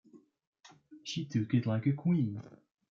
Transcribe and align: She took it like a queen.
She 1.03 1.25
took 1.25 1.53
it 1.53 1.67
like 1.67 1.85
a 1.85 1.93
queen. 1.93 2.41